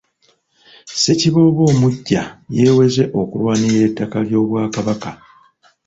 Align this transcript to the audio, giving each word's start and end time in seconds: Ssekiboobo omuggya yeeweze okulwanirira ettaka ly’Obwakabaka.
Ssekiboobo 0.91 1.61
omuggya 1.71 2.23
yeeweze 2.59 3.03
okulwanirira 3.21 3.83
ettaka 3.89 4.17
ly’Obwakabaka. 4.27 5.11